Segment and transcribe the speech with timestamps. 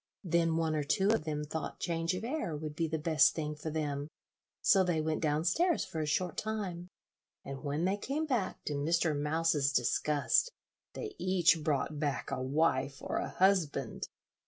[0.23, 3.53] Then one or two of them thought change of air would be the best thing
[3.55, 4.07] for them,
[4.59, 6.87] so they went down stairs for a short time,
[7.45, 9.15] and when they came back, to Mr.
[9.15, 10.51] Mouse's disgust,
[10.93, 14.07] they each brought back a wife or a husband.